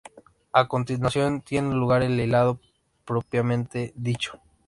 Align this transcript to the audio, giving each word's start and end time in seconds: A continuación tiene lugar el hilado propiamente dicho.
A 0.51 0.67
continuación 0.67 1.41
tiene 1.41 1.75
lugar 1.75 2.01
el 2.01 2.19
hilado 2.19 2.59
propiamente 3.05 3.93
dicho. 3.95 4.41